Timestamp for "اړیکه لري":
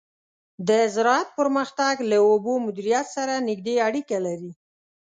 3.87-4.51